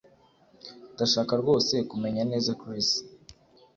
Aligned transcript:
Ndashaka 0.93 1.33
rwose 1.41 1.73
kumenya 1.89 2.23
neza 2.31 2.57
Chris 2.61 2.89